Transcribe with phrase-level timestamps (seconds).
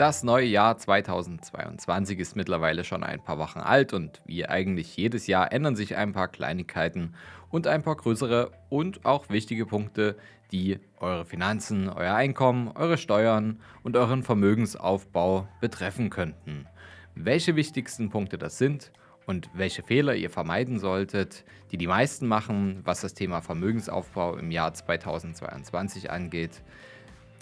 [0.00, 5.26] Das neue Jahr 2022 ist mittlerweile schon ein paar Wochen alt und wie eigentlich jedes
[5.26, 7.12] Jahr ändern sich ein paar Kleinigkeiten
[7.50, 10.16] und ein paar größere und auch wichtige Punkte,
[10.52, 16.66] die eure Finanzen, euer Einkommen, eure Steuern und euren Vermögensaufbau betreffen könnten.
[17.14, 18.92] Welche wichtigsten Punkte das sind
[19.26, 24.50] und welche Fehler ihr vermeiden solltet, die die meisten machen, was das Thema Vermögensaufbau im
[24.50, 26.62] Jahr 2022 angeht,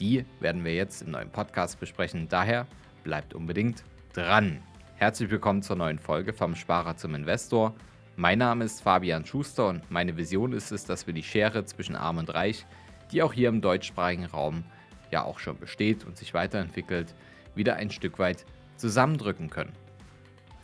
[0.00, 2.28] die werden wir jetzt im neuen Podcast besprechen.
[2.28, 2.66] Daher
[3.02, 3.82] bleibt unbedingt
[4.12, 4.62] dran.
[4.96, 7.74] Herzlich willkommen zur neuen Folge vom Sparer zum Investor.
[8.16, 11.96] Mein Name ist Fabian Schuster und meine Vision ist es, dass wir die Schere zwischen
[11.96, 12.66] Arm und Reich,
[13.12, 14.64] die auch hier im deutschsprachigen Raum
[15.10, 17.14] ja auch schon besteht und sich weiterentwickelt,
[17.54, 18.44] wieder ein Stück weit
[18.76, 19.72] zusammendrücken können.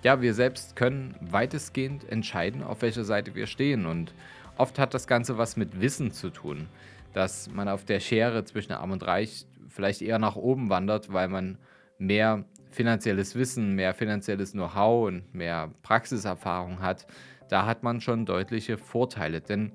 [0.02, 4.14] Ja, wir selbst können weitestgehend entscheiden, auf welcher Seite wir stehen und
[4.56, 6.68] oft hat das Ganze was mit Wissen zu tun
[7.14, 11.28] dass man auf der Schere zwischen Arm und Reich vielleicht eher nach oben wandert, weil
[11.28, 11.58] man
[11.96, 17.06] mehr finanzielles Wissen, mehr finanzielles Know-how und mehr Praxiserfahrung hat.
[17.48, 19.72] Da hat man schon deutliche Vorteile, denn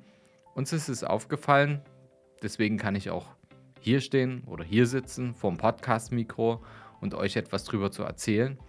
[0.54, 1.82] uns ist es aufgefallen,
[2.44, 3.28] deswegen kann ich auch
[3.80, 6.62] hier stehen oder hier sitzen vor dem Podcast-Mikro
[7.00, 8.60] und euch etwas drüber zu erzählen,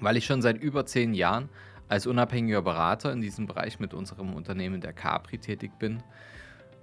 [0.00, 1.48] weil ich schon seit über zehn Jahren
[1.88, 6.02] als unabhängiger Berater in diesem Bereich mit unserem Unternehmen der Capri tätig bin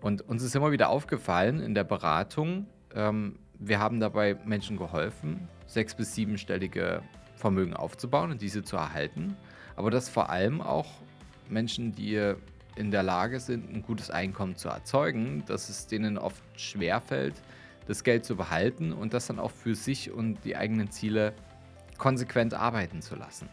[0.01, 5.47] und uns ist immer wieder aufgefallen in der Beratung, ähm, wir haben dabei Menschen geholfen,
[5.67, 7.01] sechs- bis siebenstellige
[7.35, 9.35] Vermögen aufzubauen und diese zu erhalten.
[9.75, 10.87] Aber dass vor allem auch
[11.49, 12.33] Menschen, die
[12.75, 17.35] in der Lage sind, ein gutes Einkommen zu erzeugen, dass es denen oft schwerfällt,
[17.87, 21.33] das Geld zu behalten und das dann auch für sich und die eigenen Ziele
[21.97, 23.49] konsequent arbeiten zu lassen.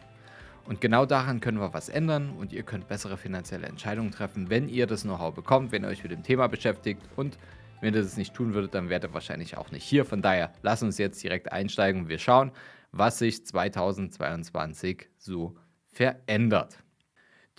[0.67, 4.67] Und genau daran können wir was ändern und ihr könnt bessere finanzielle Entscheidungen treffen, wenn
[4.67, 7.01] ihr das Know-how bekommt, wenn ihr euch mit dem Thema beschäftigt.
[7.15, 7.37] Und
[7.79, 10.03] wenn ihr das nicht tun würdet, dann wärt ihr wahrscheinlich auch nicht hier.
[10.03, 12.51] Von daher, lasst uns jetzt direkt einsteigen und wir schauen,
[12.91, 15.55] was sich 2022 so
[15.87, 16.83] verändert.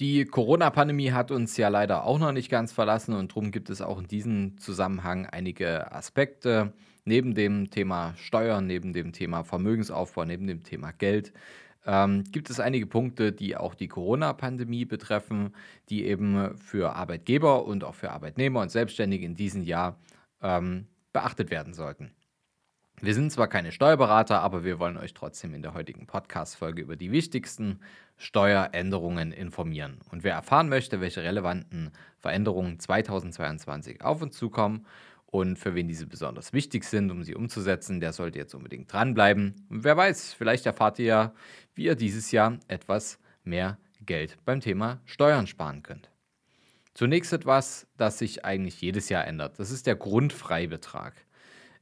[0.00, 3.80] Die Corona-Pandemie hat uns ja leider auch noch nicht ganz verlassen und darum gibt es
[3.80, 6.74] auch in diesem Zusammenhang einige Aspekte
[7.06, 11.32] neben dem Thema Steuern, neben dem Thema Vermögensaufbau, neben dem Thema Geld,
[11.88, 15.54] ähm, gibt es einige Punkte, die auch die Corona-Pandemie betreffen,
[15.88, 19.98] die eben für Arbeitgeber und auch für Arbeitnehmer und Selbstständige in diesem Jahr
[20.42, 22.12] ähm, beachtet werden sollten.
[23.00, 26.96] Wir sind zwar keine Steuerberater, aber wir wollen euch trotzdem in der heutigen Podcast-Folge über
[26.96, 27.80] die wichtigsten
[28.16, 30.00] Steueränderungen informieren.
[30.10, 34.84] Und wer erfahren möchte, welche relevanten Veränderungen 2022 auf uns zukommen
[35.30, 39.66] und für wen diese besonders wichtig sind, um sie umzusetzen, der sollte jetzt unbedingt dranbleiben.
[39.68, 41.34] Und wer weiß, vielleicht erfahrt ihr ja,
[41.74, 46.10] wie ihr dieses Jahr etwas mehr Geld beim Thema Steuern sparen könnt.
[46.94, 49.58] Zunächst etwas, das sich eigentlich jedes Jahr ändert.
[49.58, 51.14] Das ist der Grundfreibetrag.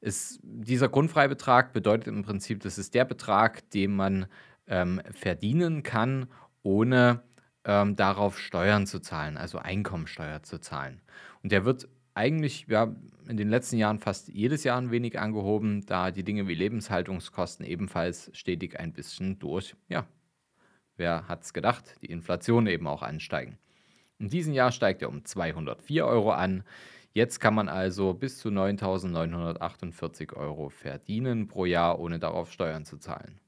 [0.00, 4.26] Ist, dieser Grundfreibetrag bedeutet im Prinzip, das ist der Betrag, den man
[4.66, 6.26] ähm, verdienen kann,
[6.62, 7.22] ohne
[7.64, 11.00] ähm, darauf Steuern zu zahlen, also Einkommensteuer zu zahlen.
[11.42, 12.94] Und der wird eigentlich ja,
[13.28, 17.66] in den letzten Jahren fast jedes Jahr ein wenig angehoben, da die Dinge wie Lebenshaltungskosten
[17.66, 20.06] ebenfalls stetig ein bisschen durch, ja,
[20.96, 23.58] wer hat es gedacht, die Inflation eben auch ansteigen.
[24.18, 26.64] In diesem Jahr steigt er um 204 Euro an.
[27.12, 32.96] Jetzt kann man also bis zu 9.948 Euro verdienen pro Jahr, ohne darauf Steuern zu
[32.96, 33.38] zahlen.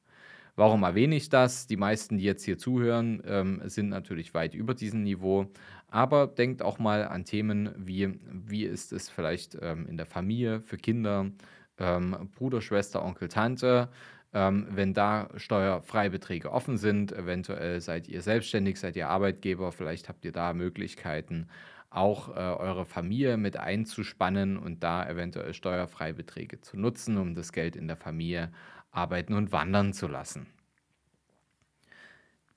[0.58, 1.68] Warum erwähne ich das?
[1.68, 5.46] Die meisten, die jetzt hier zuhören, ähm, sind natürlich weit über diesem Niveau.
[5.86, 10.60] Aber denkt auch mal an Themen wie, wie ist es vielleicht ähm, in der Familie,
[10.60, 11.30] für Kinder,
[11.78, 13.88] ähm, Bruder, Schwester, Onkel, Tante.
[14.34, 20.24] Ähm, wenn da Steuerfreibeträge offen sind, eventuell seid ihr selbstständig, seid ihr Arbeitgeber, vielleicht habt
[20.24, 21.46] ihr da Möglichkeiten,
[21.88, 27.76] auch äh, eure Familie mit einzuspannen und da eventuell Steuerfreibeträge zu nutzen, um das Geld
[27.76, 28.50] in der Familie
[28.98, 30.48] arbeiten und wandern zu lassen.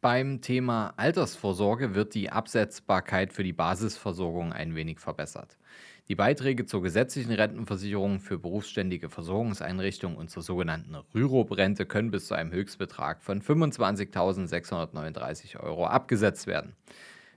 [0.02, 5.60] Beim Thema Altersvorsorge wird die Absetzbarkeit für die Basisversorgung ein wenig verbessert.
[6.08, 12.34] Die Beiträge zur gesetzlichen Rentenversicherung für berufsständige Versorgungseinrichtungen und zur sogenannten Rürup-Rente können bis zu
[12.34, 16.76] einem Höchstbetrag von 25.639 Euro abgesetzt werden.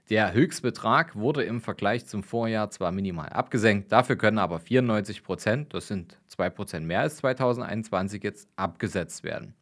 [0.09, 5.73] Der Höchstbetrag wurde im Vergleich zum Vorjahr zwar minimal abgesenkt, dafür können aber 94 Prozent,
[5.73, 9.55] das sind 2 Prozent mehr als 2021, jetzt abgesetzt werden.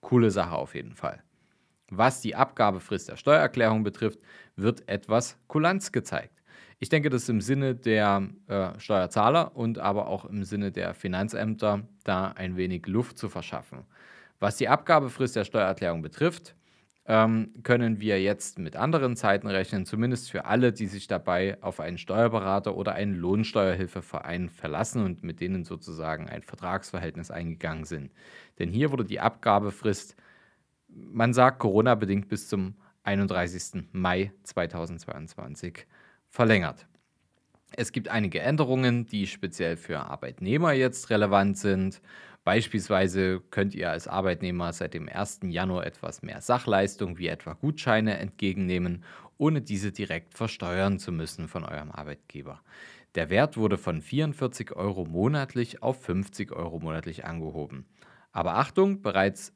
[0.00, 1.24] Coole Sache auf jeden Fall.
[1.90, 4.20] Was die Abgabefrist der Steuererklärung betrifft,
[4.54, 6.44] wird etwas Kulanz gezeigt.
[6.78, 10.94] Ich denke, das ist im Sinne der äh, Steuerzahler und aber auch im Sinne der
[10.94, 13.80] Finanzämter, da ein wenig Luft zu verschaffen.
[14.38, 16.54] Was die Abgabefrist der Steuererklärung betrifft,
[17.10, 21.80] ähm, können wir jetzt mit anderen Zeiten rechnen, zumindest für alle, die sich dabei auf
[21.80, 28.12] einen Steuerberater oder einen Lohnsteuerhilfeverein verlassen und mit denen sozusagen ein Vertragsverhältnis eingegangen sind.
[28.58, 30.16] Denn hier wurde die Abgabefrist,
[30.88, 32.74] man sagt Corona-bedingt bis zum
[33.04, 33.84] 31.
[33.92, 35.86] Mai 2022
[36.28, 36.86] verlängert.
[37.74, 42.02] Es gibt einige Änderungen, die speziell für Arbeitnehmer jetzt relevant sind.
[42.48, 45.40] Beispielsweise könnt ihr als Arbeitnehmer seit dem 1.
[45.48, 49.04] Januar etwas mehr Sachleistung wie etwa Gutscheine entgegennehmen,
[49.36, 52.62] ohne diese direkt versteuern zu müssen von eurem Arbeitgeber.
[53.16, 57.84] Der Wert wurde von 44 Euro monatlich auf 50 Euro monatlich angehoben.
[58.32, 59.52] Aber Achtung, bereits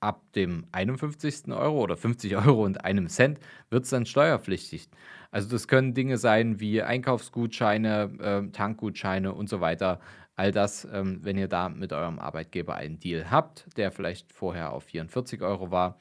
[0.00, 1.48] ab dem 51.
[1.48, 3.38] Euro oder 50 Euro und einem Cent
[3.70, 4.88] wird es dann steuerpflichtig.
[5.30, 10.00] Also das können Dinge sein wie Einkaufsgutscheine, äh, Tankgutscheine und so weiter.
[10.36, 14.72] All das, ähm, wenn ihr da mit eurem Arbeitgeber einen Deal habt, der vielleicht vorher
[14.72, 15.98] auf 44 Euro war,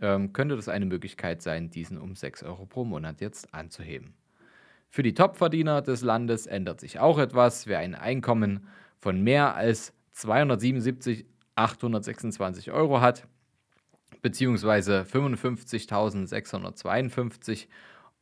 [0.00, 4.14] ähm, könnte das eine Möglichkeit sein, diesen um 6 Euro pro Monat jetzt anzuheben.
[4.88, 7.66] Für die Topverdiener des Landes ändert sich auch etwas.
[7.66, 8.66] Wer ein Einkommen
[8.98, 13.28] von mehr als 277.826 Euro hat,
[14.22, 17.66] beziehungsweise 55.652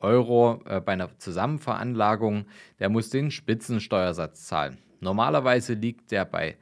[0.00, 2.47] Euro äh, bei einer Zusammenveranlagung,
[2.79, 4.79] der muss den Spitzensteuersatz zahlen.
[5.00, 6.56] Normalerweise liegt der bei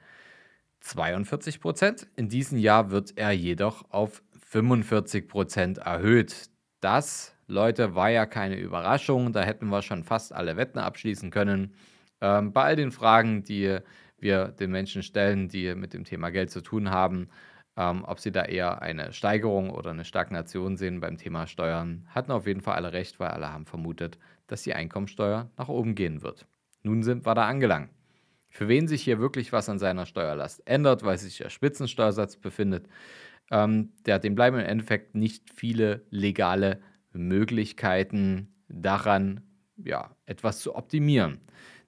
[0.80, 2.06] 42 Prozent.
[2.16, 6.50] In diesem Jahr wird er jedoch auf 45 Prozent erhöht.
[6.80, 9.32] Das, Leute, war ja keine Überraschung.
[9.32, 11.74] Da hätten wir schon fast alle Wetten abschließen können.
[12.20, 13.78] Ähm, bei all den Fragen, die
[14.18, 17.28] wir den Menschen stellen, die mit dem Thema Geld zu tun haben,
[17.76, 22.32] ähm, ob sie da eher eine Steigerung oder eine Stagnation sehen beim Thema Steuern, hatten
[22.32, 26.22] auf jeden Fall alle recht, weil alle haben vermutet, dass die Einkommensteuer nach oben gehen
[26.22, 26.46] wird.
[26.82, 27.90] Nun sind wir da angelangt.
[28.48, 32.88] Für wen sich hier wirklich was an seiner Steuerlast ändert, weil sich der Spitzensteuersatz befindet,
[33.50, 36.80] ähm, der, dem bleiben im Endeffekt nicht viele legale
[37.12, 39.42] Möglichkeiten daran,
[39.76, 41.40] ja, etwas zu optimieren.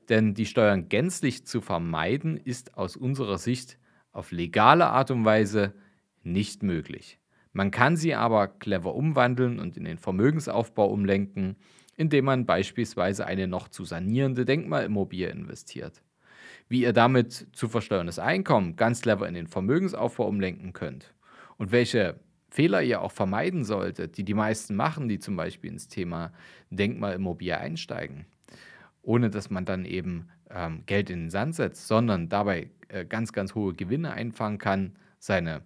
[0.08, 3.78] Denn die Steuern gänzlich zu vermeiden, ist aus unserer Sicht
[4.12, 5.74] auf legale Art und Weise
[6.22, 7.18] nicht möglich.
[7.52, 11.56] Man kann sie aber clever umwandeln und in den Vermögensaufbau umlenken,
[11.96, 16.02] indem man beispielsweise eine noch zu sanierende Denkmalimmobilie investiert.
[16.68, 21.14] Wie ihr damit zu versteuerndes Einkommen ganz clever in den Vermögensaufbau umlenken könnt.
[21.56, 22.20] Und welche
[22.50, 26.32] Fehler ihr auch vermeiden solltet, die die meisten machen, die zum Beispiel ins Thema
[26.70, 28.26] Denkmalimmobilie einsteigen,
[29.02, 33.32] ohne dass man dann eben ähm, Geld in den Sand setzt, sondern dabei äh, ganz,
[33.32, 35.62] ganz hohe Gewinne einfangen kann, seine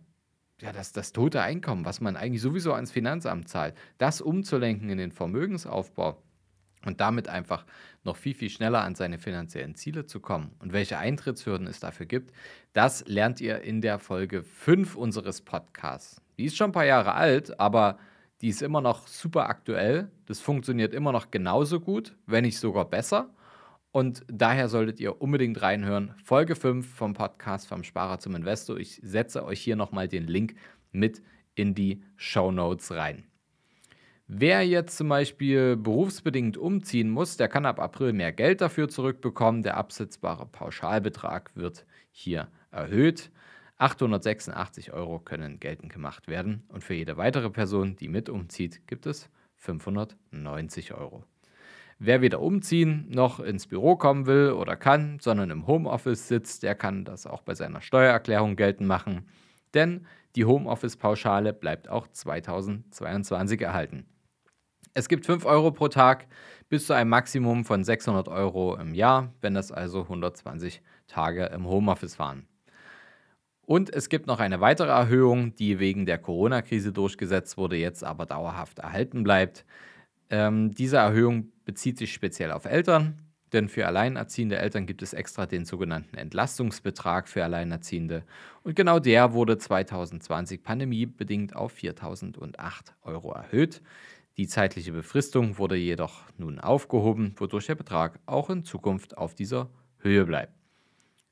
[0.61, 4.99] ja, das, das tote Einkommen, was man eigentlich sowieso ans Finanzamt zahlt, das umzulenken in
[4.99, 6.23] den Vermögensaufbau
[6.87, 7.67] und damit einfach
[8.05, 10.53] noch viel, viel schneller an seine finanziellen Ziele zu kommen.
[10.61, 12.33] Und welche Eintrittshürden es dafür gibt,
[12.73, 16.23] das lernt ihr in der Folge 5 unseres Podcasts.
[16.39, 17.99] Die ist schon ein paar Jahre alt, aber
[18.41, 20.11] die ist immer noch super aktuell.
[20.27, 23.31] Das funktioniert immer noch genauso gut, wenn nicht sogar besser.
[23.93, 26.15] Und daher solltet ihr unbedingt reinhören.
[26.25, 28.79] Folge 5 vom Podcast vom Sparer zum Investor.
[28.79, 30.55] Ich setze euch hier nochmal den Link
[30.93, 31.23] mit
[31.55, 33.25] in die Show Notes rein.
[34.27, 39.63] Wer jetzt zum Beispiel berufsbedingt umziehen muss, der kann ab April mehr Geld dafür zurückbekommen.
[39.63, 43.31] Der absetzbare Pauschalbetrag wird hier erhöht.
[43.77, 49.05] 886 Euro können geltend gemacht werden und für jede weitere Person, die mit umzieht, gibt
[49.05, 51.25] es 590 Euro.
[52.05, 56.75] Wer weder umziehen noch ins Büro kommen will oder kann, sondern im Homeoffice sitzt, der
[56.75, 59.29] kann das auch bei seiner Steuererklärung geltend machen,
[59.73, 60.05] denn
[60.35, 64.07] die Homeoffice-Pauschale bleibt auch 2022 erhalten.
[64.95, 66.27] Es gibt 5 Euro pro Tag
[66.69, 71.69] bis zu einem Maximum von 600 Euro im Jahr, wenn das also 120 Tage im
[71.69, 72.49] Homeoffice waren.
[73.65, 78.27] Und es gibt noch eine weitere Erhöhung, die wegen der Corona-Krise durchgesetzt wurde, jetzt aber
[78.27, 79.65] dauerhaft erhalten bleibt.
[80.33, 83.19] Ähm, diese Erhöhung bezieht sich speziell auf Eltern,
[83.53, 88.25] denn für alleinerziehende Eltern gibt es extra den sogenannten Entlastungsbetrag für Alleinerziehende.
[88.63, 92.57] Und genau der wurde 2020 pandemiebedingt auf 4.008
[93.03, 93.83] Euro erhöht.
[94.39, 99.69] Die zeitliche Befristung wurde jedoch nun aufgehoben, wodurch der Betrag auch in Zukunft auf dieser
[99.99, 100.55] Höhe bleibt.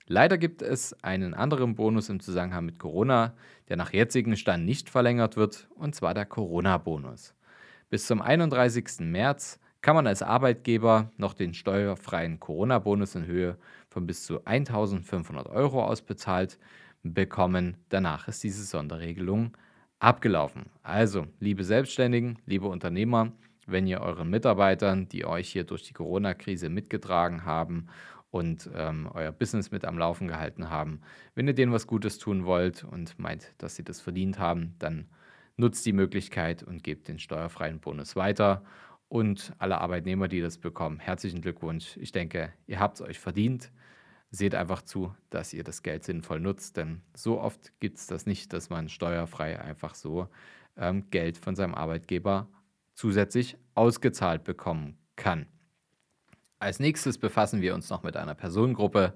[0.07, 3.33] Leider gibt es einen anderen Bonus im Zusammenhang mit Corona,
[3.71, 7.35] der nach jetzigem Stand nicht verlängert wird, und zwar der Corona-Bonus.
[7.91, 9.01] Bis zum 31.
[9.01, 15.49] März kann man als Arbeitgeber noch den steuerfreien Corona-Bonus in Höhe von bis zu 1500
[15.49, 16.57] Euro ausbezahlt
[17.03, 17.79] bekommen.
[17.89, 19.57] Danach ist diese Sonderregelung
[19.99, 20.67] abgelaufen.
[20.85, 23.33] Also, liebe Selbstständigen, liebe Unternehmer,
[23.67, 27.89] wenn ihr euren Mitarbeitern, die euch hier durch die Corona-Krise mitgetragen haben
[28.31, 31.01] und ähm, euer Business mit am Laufen gehalten haben,
[31.35, 35.09] wenn ihr denen was Gutes tun wollt und meint, dass sie das verdient haben, dann
[35.61, 38.64] nutzt die Möglichkeit und gebt den steuerfreien Bonus weiter.
[39.09, 41.97] Und alle Arbeitnehmer, die das bekommen, herzlichen Glückwunsch.
[41.97, 43.71] Ich denke, ihr habt es euch verdient.
[44.31, 48.26] Seht einfach zu, dass ihr das Geld sinnvoll nutzt, denn so oft gibt es das
[48.26, 50.29] nicht, dass man steuerfrei einfach so
[50.76, 52.49] ähm, Geld von seinem Arbeitgeber
[52.95, 55.47] zusätzlich ausgezahlt bekommen kann.
[56.61, 59.14] Als nächstes befassen wir uns noch mit einer Personengruppe,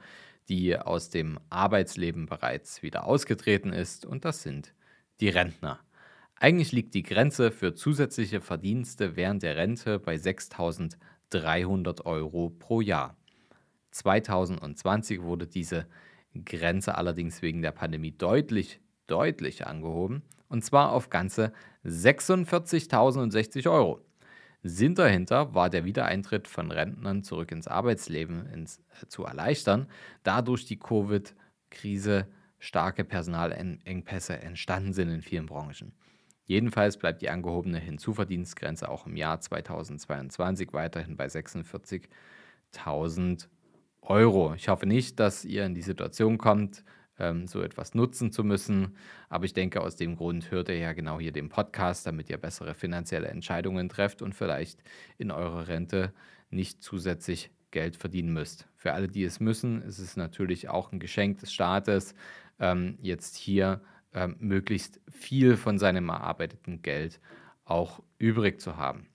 [0.48, 4.74] die aus dem Arbeitsleben bereits wieder ausgetreten ist, und das sind
[5.20, 5.78] die Rentner.
[6.36, 13.16] Eigentlich liegt die Grenze für zusätzliche Verdienste während der Rente bei 6.300 Euro pro Jahr.
[13.92, 15.86] 2020 wurde diese
[16.44, 21.52] Grenze allerdings wegen der Pandemie deutlich, deutlich angehoben, und zwar auf ganze
[21.84, 24.00] 46.060 Euro.
[24.64, 29.86] Sinn dahinter war der Wiedereintritt von Rentnern zurück ins Arbeitsleben ins, äh, zu erleichtern,
[30.22, 32.26] da durch die Covid-Krise
[32.58, 35.92] starke Personalengpässe entstanden sind in vielen Branchen.
[36.46, 43.48] Jedenfalls bleibt die angehobene Hinzuverdienstgrenze auch im Jahr 2022 weiterhin bei 46.000
[44.02, 44.54] Euro.
[44.54, 46.84] Ich hoffe nicht, dass ihr in die Situation kommt,
[47.18, 48.96] ähm, so etwas nutzen zu müssen.
[49.28, 52.36] Aber ich denke, aus dem Grund hört ihr ja genau hier den Podcast, damit ihr
[52.36, 54.82] bessere finanzielle Entscheidungen trefft und vielleicht
[55.16, 56.12] in eurer Rente
[56.50, 58.68] nicht zusätzlich Geld verdienen müsst.
[58.76, 62.14] Für alle, die es müssen, ist es natürlich auch ein Geschenk des Staates,
[62.60, 63.80] ähm, jetzt hier
[64.14, 67.21] ähm, möglichst viel von seinem erarbeiteten Geld
[67.64, 69.09] auch übrig zu haben.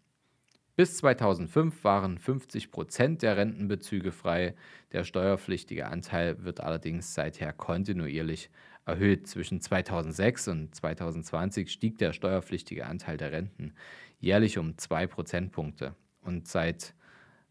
[0.75, 4.55] Bis 2005 waren 50 Prozent der Rentenbezüge frei.
[4.93, 8.49] Der steuerpflichtige Anteil wird allerdings seither kontinuierlich
[8.85, 9.27] erhöht.
[9.27, 13.73] Zwischen 2006 und 2020 stieg der steuerpflichtige Anteil der Renten
[14.19, 15.95] jährlich um 2 Prozentpunkte.
[16.21, 16.93] Und seit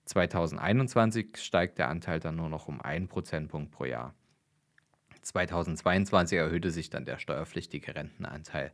[0.06, 4.14] 2021 steigt der Anteil dann nur noch um 1 Prozentpunkt pro Jahr.
[5.28, 8.72] 2022 erhöhte sich dann der steuerpflichtige Rentenanteil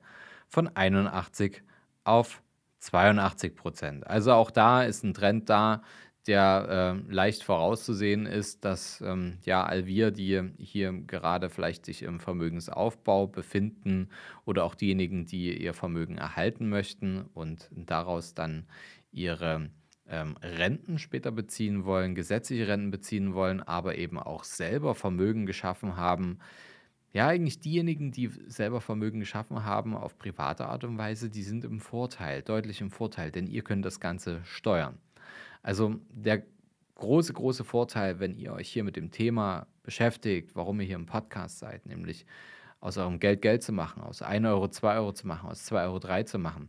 [0.49, 1.63] von 81
[2.05, 2.43] auf
[2.79, 4.07] 82 Prozent.
[4.07, 5.83] Also auch da ist ein Trend da,
[6.27, 12.03] der äh, leicht vorauszusehen ist, dass ähm, ja all wir, die hier gerade vielleicht sich
[12.03, 14.09] im Vermögensaufbau befinden
[14.45, 18.67] oder auch diejenigen, die ihr Vermögen erhalten möchten und daraus dann
[19.13, 19.69] ihre
[20.09, 25.97] ähm, Renten später beziehen wollen, gesetzliche Renten beziehen wollen, aber eben auch selber Vermögen geschaffen
[25.97, 26.39] haben,
[27.15, 31.65] ja, eigentlich diejenigen, die selber Vermögen geschaffen haben auf private Art und Weise, die sind
[31.65, 34.99] im Vorteil, deutlich im Vorteil, denn ihr könnt das Ganze steuern.
[35.63, 36.43] Also der
[36.97, 41.07] große, große Vorteil, wenn ihr euch hier mit dem Thema beschäftigt, warum ihr hier im
[41.07, 42.27] Podcast seid, nämlich
[42.81, 45.85] aus eurem Geld Geld zu machen, aus 1 Euro 2 Euro zu machen, aus 2
[45.85, 46.69] Euro 3 zu machen,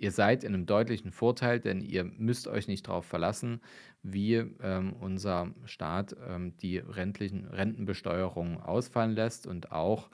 [0.00, 3.60] ihr seid in einem deutlichen Vorteil, denn ihr müsst euch nicht darauf verlassen,
[4.02, 9.46] wie ähm, unser Staat ähm, die rentlichen Rentenbesteuerung ausfallen lässt.
[9.46, 10.08] Und auch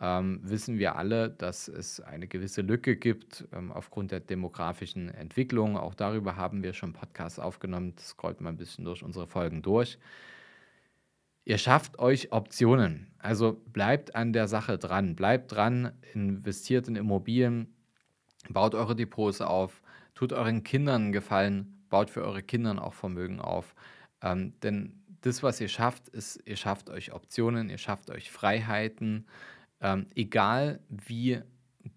[0.00, 5.76] ähm, wissen wir alle, dass es eine gewisse Lücke gibt ähm, aufgrund der demografischen Entwicklung.
[5.76, 7.94] Auch darüber haben wir schon Podcasts aufgenommen.
[7.94, 9.98] Das scrollt mal ein bisschen durch unsere Folgen durch.
[11.44, 13.06] Ihr schafft euch Optionen.
[13.18, 15.14] Also bleibt an der Sache dran.
[15.14, 17.77] Bleibt dran, investiert in Immobilien,
[18.48, 19.82] Baut eure Depots auf,
[20.14, 23.74] tut euren Kindern einen Gefallen, baut für eure Kinder auch Vermögen auf.
[24.22, 29.26] Ähm, denn das, was ihr schafft, ist, ihr schafft euch Optionen, ihr schafft euch Freiheiten,
[29.80, 31.40] ähm, egal wie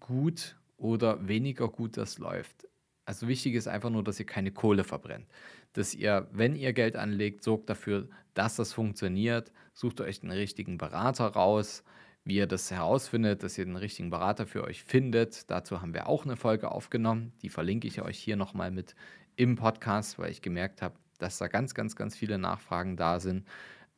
[0.00, 2.68] gut oder weniger gut das läuft.
[3.04, 5.26] Also wichtig ist einfach nur, dass ihr keine Kohle verbrennt.
[5.72, 9.52] Dass ihr, wenn ihr Geld anlegt, sorgt dafür, dass das funktioniert.
[9.74, 11.82] Sucht euch den richtigen Berater raus
[12.24, 15.50] wie ihr das herausfindet, dass ihr den richtigen Berater für euch findet.
[15.50, 17.32] Dazu haben wir auch eine Folge aufgenommen.
[17.42, 18.94] Die verlinke ich euch hier nochmal mit
[19.34, 23.46] im Podcast, weil ich gemerkt habe, dass da ganz, ganz, ganz viele Nachfragen da sind.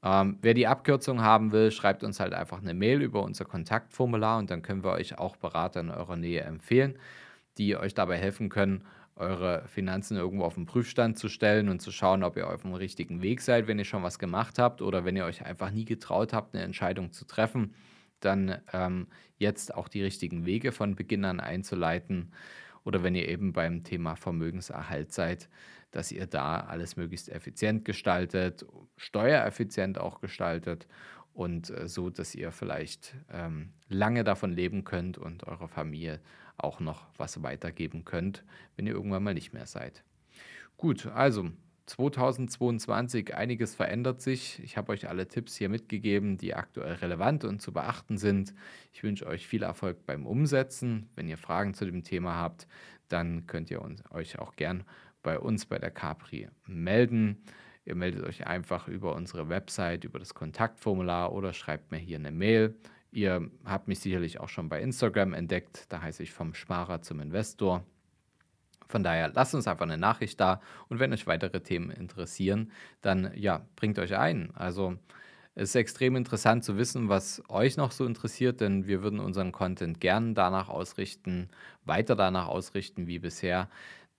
[0.02, 4.38] Ähm, wer die Abkürzung haben will, schreibt uns halt einfach eine Mail über unser Kontaktformular
[4.38, 6.98] und dann können wir euch auch Berater in eurer Nähe empfehlen,
[7.58, 8.84] die euch dabei helfen können,
[9.16, 12.74] eure Finanzen irgendwo auf den Prüfstand zu stellen und zu schauen, ob ihr auf dem
[12.74, 15.84] richtigen Weg seid, wenn ihr schon was gemacht habt oder wenn ihr euch einfach nie
[15.84, 17.74] getraut habt, eine Entscheidung zu treffen
[18.24, 22.32] dann ähm, jetzt auch die richtigen Wege von Beginn an einzuleiten.
[22.84, 25.48] Oder wenn ihr eben beim Thema Vermögenserhalt seid,
[25.90, 28.66] dass ihr da alles möglichst effizient gestaltet,
[28.96, 30.86] steuereffizient auch gestaltet
[31.32, 36.20] und äh, so, dass ihr vielleicht ähm, lange davon leben könnt und eurer Familie
[36.56, 38.44] auch noch was weitergeben könnt,
[38.76, 40.04] wenn ihr irgendwann mal nicht mehr seid.
[40.76, 41.50] Gut, also
[41.86, 44.62] 2022, einiges verändert sich.
[44.62, 48.54] Ich habe euch alle Tipps hier mitgegeben, die aktuell relevant und zu beachten sind.
[48.92, 51.10] Ich wünsche euch viel Erfolg beim Umsetzen.
[51.14, 52.66] Wenn ihr Fragen zu dem Thema habt,
[53.08, 54.84] dann könnt ihr uns, euch auch gern
[55.22, 57.42] bei uns bei der Capri melden.
[57.84, 62.32] Ihr meldet euch einfach über unsere Website, über das Kontaktformular oder schreibt mir hier eine
[62.32, 62.76] Mail.
[63.10, 65.86] Ihr habt mich sicherlich auch schon bei Instagram entdeckt.
[65.90, 67.84] Da heiße ich vom Sparer zum Investor.
[68.88, 72.70] Von daher lasst uns einfach eine Nachricht da und wenn euch weitere Themen interessieren,
[73.02, 74.50] dann ja, bringt euch ein.
[74.54, 74.96] Also
[75.54, 79.52] es ist extrem interessant zu wissen, was euch noch so interessiert, denn wir würden unseren
[79.52, 81.48] Content gern danach ausrichten,
[81.84, 83.68] weiter danach ausrichten wie bisher,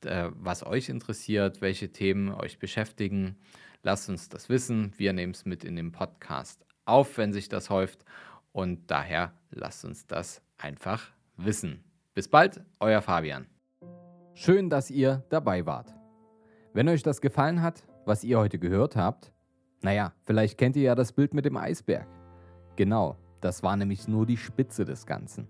[0.06, 3.36] äh, was euch interessiert, welche Themen euch beschäftigen.
[3.84, 4.94] Lasst uns das wissen.
[4.98, 8.06] Wir nehmen es mit in den Podcast auf, wenn sich das häuft.
[8.52, 11.84] Und daher lasst uns das einfach wissen.
[12.14, 13.48] Bis bald, euer Fabian.
[14.38, 15.96] Schön, dass ihr dabei wart.
[16.74, 19.32] Wenn euch das gefallen hat, was ihr heute gehört habt,
[19.82, 22.06] naja, vielleicht kennt ihr ja das Bild mit dem Eisberg.
[22.75, 25.48] Genau, das war nämlich nur die Spitze des Ganzen.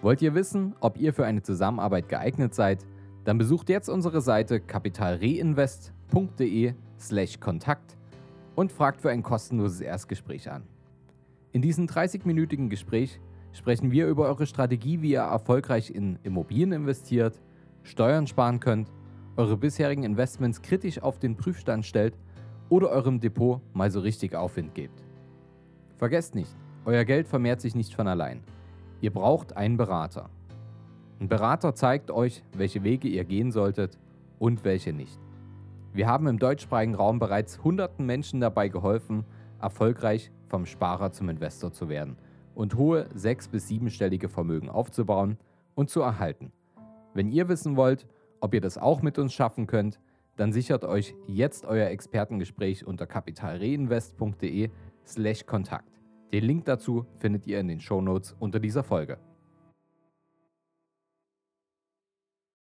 [0.00, 2.86] Wollt ihr wissen, ob ihr für eine Zusammenarbeit geeignet seid?
[3.24, 7.98] Dann besucht jetzt unsere Seite kapitalreinvest.de/slash Kontakt
[8.54, 10.62] und fragt für ein kostenloses Erstgespräch an.
[11.52, 13.20] In diesem 30-minütigen Gespräch
[13.52, 17.38] sprechen wir über eure Strategie, wie ihr erfolgreich in Immobilien investiert,
[17.82, 18.90] Steuern sparen könnt,
[19.36, 22.16] eure bisherigen Investments kritisch auf den Prüfstand stellt
[22.68, 25.04] oder eurem Depot mal so richtig Aufwind gebt.
[25.96, 28.42] Vergesst nicht, euer Geld vermehrt sich nicht von allein.
[29.00, 30.30] Ihr braucht einen Berater.
[31.20, 33.98] Ein Berater zeigt euch, welche Wege ihr gehen solltet
[34.38, 35.18] und welche nicht.
[35.92, 39.24] Wir haben im deutschsprachigen Raum bereits hunderten Menschen dabei geholfen,
[39.60, 42.16] erfolgreich vom Sparer zum Investor zu werden
[42.54, 45.36] und hohe sechs- bis siebenstellige Vermögen aufzubauen
[45.74, 46.52] und zu erhalten.
[47.14, 48.06] Wenn ihr wissen wollt,
[48.40, 49.98] ob ihr das auch mit uns schaffen könnt,
[50.36, 56.00] dann sichert euch jetzt euer Expertengespräch unter kapitalreinvest.de/kontakt.
[56.32, 59.18] Den Link dazu findet ihr in den Shownotes unter dieser Folge.